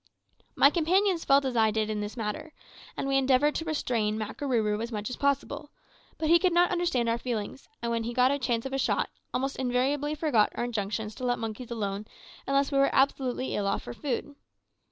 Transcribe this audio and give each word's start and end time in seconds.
My 0.55 0.71
companions 0.71 1.23
felt 1.25 1.45
as 1.45 1.55
I 1.55 1.69
did 1.69 1.87
in 1.91 2.01
this 2.01 2.17
matter, 2.17 2.53
and 2.97 3.07
we 3.07 3.17
endeavoured 3.17 3.53
to 3.53 3.65
restrain 3.65 4.17
Makarooroo 4.17 4.81
as 4.81 4.91
much 4.91 5.11
as 5.11 5.15
possible; 5.15 5.69
but 6.17 6.27
he 6.27 6.39
could 6.39 6.53
not 6.53 6.71
understand 6.71 7.07
our 7.07 7.19
feelings, 7.19 7.69
and 7.83 7.91
when 7.91 8.05
he 8.05 8.11
got 8.11 8.31
a 8.31 8.39
chance 8.39 8.65
of 8.65 8.73
a 8.73 8.79
shot, 8.79 9.11
almost 9.31 9.57
invariably 9.57 10.15
forgot 10.15 10.53
our 10.55 10.63
injunctions 10.63 11.13
to 11.13 11.23
let 11.23 11.37
monkeys 11.37 11.69
alone 11.69 12.07
unless 12.47 12.71
we 12.71 12.79
were 12.79 12.89
absolutely 12.91 13.53
ill 13.55 13.67
off 13.67 13.83
for 13.83 13.93
food. 13.93 14.33